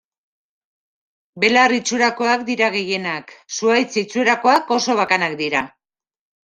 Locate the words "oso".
4.81-4.99